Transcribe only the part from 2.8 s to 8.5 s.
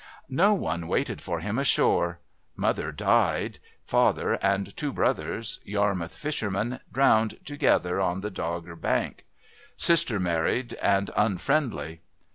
died; father and two brothers, Yarmouth fishermen, drowned together on the